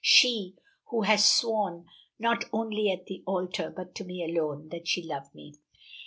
She, 0.03 0.55
who 0.87 1.03
has 1.03 1.29
sworn, 1.29 1.85
not 2.17 2.45
only 2.51 2.89
at 2.89 3.05
the 3.05 3.21
altar, 3.27 3.69
but 3.69 3.93
to 3.93 4.03
me 4.03 4.23
alone, 4.25 4.69
that 4.69 4.87
she 4.87 5.03
loved 5.03 5.35
me." 5.35 5.59